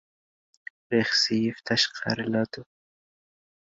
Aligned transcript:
Rixsiyev 0.93 1.57
tashqariladi. 1.65 2.61